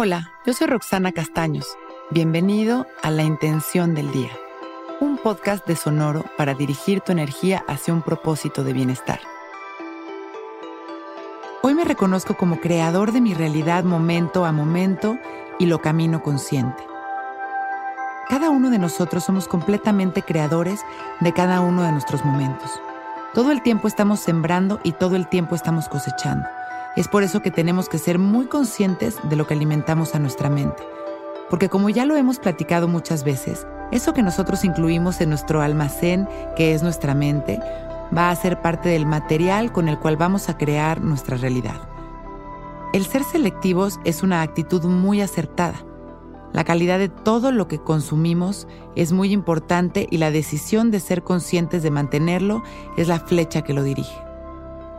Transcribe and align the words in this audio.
Hola, 0.00 0.30
yo 0.46 0.52
soy 0.52 0.68
Roxana 0.68 1.10
Castaños. 1.10 1.76
Bienvenido 2.10 2.86
a 3.02 3.10
La 3.10 3.24
Intención 3.24 3.96
del 3.96 4.12
Día, 4.12 4.30
un 5.00 5.18
podcast 5.18 5.66
de 5.66 5.74
Sonoro 5.74 6.24
para 6.36 6.54
dirigir 6.54 7.00
tu 7.00 7.10
energía 7.10 7.64
hacia 7.66 7.92
un 7.92 8.02
propósito 8.02 8.62
de 8.62 8.72
bienestar. 8.72 9.18
Hoy 11.62 11.74
me 11.74 11.82
reconozco 11.82 12.36
como 12.36 12.60
creador 12.60 13.10
de 13.10 13.20
mi 13.20 13.34
realidad 13.34 13.82
momento 13.82 14.44
a 14.44 14.52
momento 14.52 15.18
y 15.58 15.66
lo 15.66 15.82
camino 15.82 16.22
consciente. 16.22 16.84
Cada 18.28 18.50
uno 18.50 18.70
de 18.70 18.78
nosotros 18.78 19.24
somos 19.24 19.48
completamente 19.48 20.22
creadores 20.22 20.82
de 21.18 21.32
cada 21.32 21.60
uno 21.60 21.82
de 21.82 21.90
nuestros 21.90 22.24
momentos. 22.24 22.70
Todo 23.34 23.50
el 23.50 23.62
tiempo 23.62 23.88
estamos 23.88 24.20
sembrando 24.20 24.78
y 24.84 24.92
todo 24.92 25.16
el 25.16 25.26
tiempo 25.26 25.56
estamos 25.56 25.88
cosechando. 25.88 26.46
Es 26.98 27.06
por 27.06 27.22
eso 27.22 27.42
que 27.42 27.52
tenemos 27.52 27.88
que 27.88 27.96
ser 27.96 28.18
muy 28.18 28.46
conscientes 28.46 29.18
de 29.22 29.36
lo 29.36 29.46
que 29.46 29.54
alimentamos 29.54 30.16
a 30.16 30.18
nuestra 30.18 30.50
mente. 30.50 30.82
Porque 31.48 31.68
como 31.68 31.90
ya 31.90 32.04
lo 32.04 32.16
hemos 32.16 32.40
platicado 32.40 32.88
muchas 32.88 33.22
veces, 33.22 33.68
eso 33.92 34.12
que 34.14 34.24
nosotros 34.24 34.64
incluimos 34.64 35.20
en 35.20 35.28
nuestro 35.28 35.62
almacén, 35.62 36.26
que 36.56 36.74
es 36.74 36.82
nuestra 36.82 37.14
mente, 37.14 37.60
va 38.16 38.30
a 38.30 38.34
ser 38.34 38.60
parte 38.62 38.88
del 38.88 39.06
material 39.06 39.70
con 39.70 39.88
el 39.88 39.96
cual 40.00 40.16
vamos 40.16 40.48
a 40.48 40.58
crear 40.58 41.00
nuestra 41.00 41.36
realidad. 41.36 41.80
El 42.92 43.06
ser 43.06 43.22
selectivos 43.22 44.00
es 44.02 44.24
una 44.24 44.42
actitud 44.42 44.82
muy 44.82 45.20
acertada. 45.20 45.84
La 46.52 46.64
calidad 46.64 46.98
de 46.98 47.10
todo 47.10 47.52
lo 47.52 47.68
que 47.68 47.78
consumimos 47.78 48.66
es 48.96 49.12
muy 49.12 49.32
importante 49.32 50.08
y 50.10 50.18
la 50.18 50.32
decisión 50.32 50.90
de 50.90 50.98
ser 50.98 51.22
conscientes 51.22 51.84
de 51.84 51.92
mantenerlo 51.92 52.64
es 52.96 53.06
la 53.06 53.20
flecha 53.20 53.62
que 53.62 53.72
lo 53.72 53.84
dirige. 53.84 54.27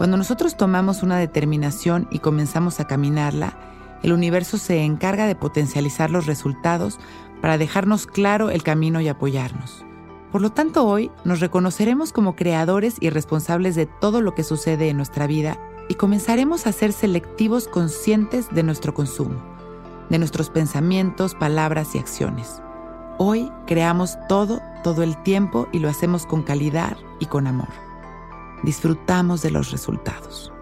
Cuando 0.00 0.16
nosotros 0.16 0.56
tomamos 0.56 1.02
una 1.02 1.18
determinación 1.18 2.08
y 2.10 2.20
comenzamos 2.20 2.80
a 2.80 2.86
caminarla, 2.86 3.58
el 4.02 4.14
universo 4.14 4.56
se 4.56 4.82
encarga 4.82 5.26
de 5.26 5.34
potencializar 5.34 6.10
los 6.10 6.24
resultados 6.24 6.98
para 7.42 7.58
dejarnos 7.58 8.06
claro 8.06 8.48
el 8.48 8.62
camino 8.62 9.02
y 9.02 9.08
apoyarnos. 9.08 9.84
Por 10.32 10.40
lo 10.40 10.52
tanto, 10.52 10.86
hoy 10.86 11.10
nos 11.24 11.40
reconoceremos 11.40 12.14
como 12.14 12.34
creadores 12.34 12.96
y 12.98 13.10
responsables 13.10 13.74
de 13.74 13.84
todo 13.84 14.22
lo 14.22 14.34
que 14.34 14.42
sucede 14.42 14.88
en 14.88 14.96
nuestra 14.96 15.26
vida 15.26 15.58
y 15.90 15.96
comenzaremos 15.96 16.66
a 16.66 16.72
ser 16.72 16.94
selectivos 16.94 17.68
conscientes 17.68 18.48
de 18.50 18.62
nuestro 18.62 18.94
consumo, 18.94 19.38
de 20.08 20.18
nuestros 20.18 20.48
pensamientos, 20.48 21.34
palabras 21.34 21.94
y 21.94 21.98
acciones. 21.98 22.62
Hoy 23.18 23.52
creamos 23.66 24.16
todo, 24.30 24.62
todo 24.82 25.02
el 25.02 25.22
tiempo 25.24 25.68
y 25.72 25.80
lo 25.80 25.90
hacemos 25.90 26.24
con 26.24 26.42
calidad 26.42 26.96
y 27.18 27.26
con 27.26 27.46
amor 27.46 27.89
disfrutamos 28.62 29.42
de 29.42 29.50
los 29.50 29.70
resultados. 29.70 30.52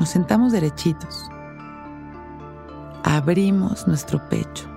Nos 0.00 0.08
sentamos 0.08 0.52
derechitos, 0.52 1.30
abrimos 3.04 3.86
nuestro 3.86 4.20
pecho, 4.28 4.68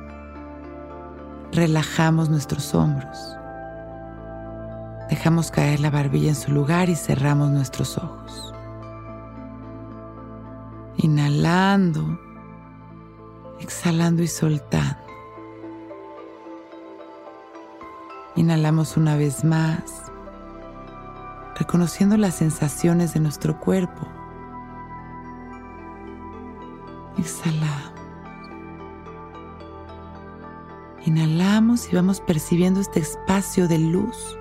relajamos 1.52 2.30
nuestros 2.30 2.76
hombros, 2.76 3.18
dejamos 5.10 5.50
caer 5.50 5.80
la 5.80 5.90
barbilla 5.90 6.30
en 6.30 6.36
su 6.36 6.52
lugar 6.52 6.90
y 6.90 6.96
cerramos 6.96 7.50
nuestros 7.50 7.98
ojos. 7.98 8.54
Inhalando, 10.98 12.20
exhalando 13.60 14.22
y 14.22 14.28
soltando. 14.28 14.98
Inhalamos 18.36 18.98
una 18.98 19.16
vez 19.16 19.44
más 19.44 20.06
reconociendo 21.56 22.18
las 22.18 22.36
sensaciones 22.36 23.14
de 23.14 23.22
nuestro 23.22 23.60
cuerpo. 23.60 24.08
Exhalamos. 27.18 27.94
Inhalamos 31.06 31.92
y 31.92 31.96
vamos 31.96 32.20
percibiendo 32.20 32.80
este 32.80 33.00
espacio 33.00 33.68
de 33.68 33.78
luz 33.78 34.38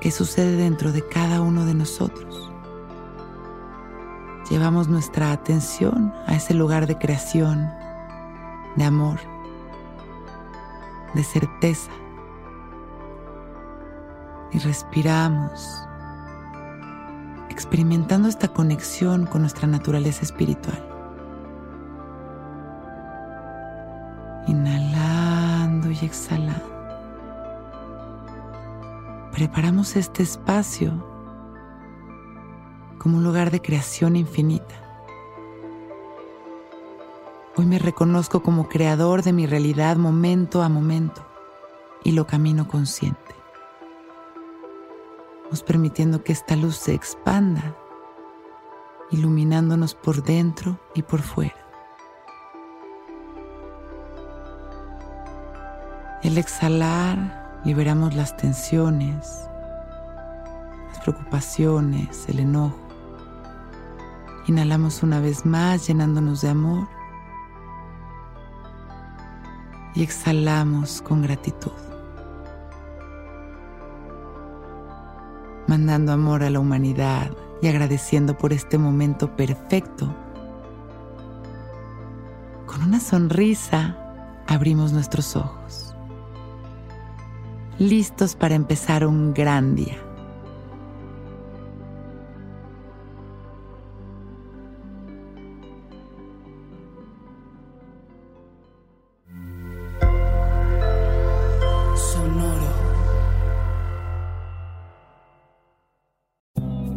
que 0.00 0.10
sucede 0.10 0.56
dentro 0.56 0.90
de 0.90 1.06
cada 1.06 1.40
uno 1.40 1.64
de 1.64 1.74
nosotros. 1.74 2.50
Llevamos 4.50 4.88
nuestra 4.88 5.30
atención 5.30 6.12
a 6.26 6.34
ese 6.34 6.52
lugar 6.52 6.86
de 6.86 6.98
creación, 6.98 7.72
de 8.74 8.84
amor, 8.84 9.20
de 11.14 11.22
certeza. 11.22 11.92
Y 14.50 14.58
respiramos 14.58 15.86
experimentando 17.52 18.28
esta 18.28 18.48
conexión 18.48 19.26
con 19.26 19.42
nuestra 19.42 19.68
naturaleza 19.68 20.22
espiritual. 20.22 20.82
Inhalando 24.48 25.90
y 25.90 25.98
exhalando. 26.04 26.72
Preparamos 29.32 29.96
este 29.96 30.22
espacio 30.22 30.92
como 32.98 33.18
un 33.18 33.24
lugar 33.24 33.50
de 33.50 33.60
creación 33.60 34.16
infinita. 34.16 34.74
Hoy 37.56 37.66
me 37.66 37.78
reconozco 37.78 38.42
como 38.42 38.68
creador 38.68 39.22
de 39.22 39.32
mi 39.32 39.46
realidad 39.46 39.96
momento 39.96 40.62
a 40.62 40.68
momento 40.68 41.22
y 42.02 42.12
lo 42.12 42.26
camino 42.26 42.66
consciente 42.66 43.41
permitiendo 45.60 46.24
que 46.24 46.32
esta 46.32 46.56
luz 46.56 46.76
se 46.76 46.94
expanda, 46.94 47.76
iluminándonos 49.10 49.94
por 49.94 50.22
dentro 50.22 50.80
y 50.94 51.02
por 51.02 51.20
fuera. 51.20 51.56
El 56.22 56.38
exhalar 56.38 57.60
liberamos 57.64 58.14
las 58.14 58.36
tensiones, 58.36 59.46
las 60.88 61.00
preocupaciones, 61.00 62.28
el 62.28 62.38
enojo. 62.38 62.78
Inhalamos 64.46 65.02
una 65.02 65.20
vez 65.20 65.44
más 65.44 65.86
llenándonos 65.86 66.40
de 66.40 66.48
amor 66.48 66.88
y 69.94 70.02
exhalamos 70.02 71.02
con 71.02 71.22
gratitud. 71.22 71.91
Mandando 75.66 76.12
amor 76.12 76.42
a 76.42 76.50
la 76.50 76.60
humanidad 76.60 77.30
y 77.60 77.68
agradeciendo 77.68 78.36
por 78.36 78.52
este 78.52 78.78
momento 78.78 79.36
perfecto. 79.36 80.14
Con 82.66 82.82
una 82.82 83.00
sonrisa 83.00 83.96
abrimos 84.46 84.92
nuestros 84.92 85.36
ojos, 85.36 85.94
listos 87.78 88.34
para 88.34 88.54
empezar 88.54 89.06
un 89.06 89.32
gran 89.32 89.74
día. 89.74 89.98